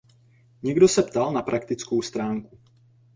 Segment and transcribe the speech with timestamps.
[0.63, 2.59] Někdo se ptal na praktickou stránku.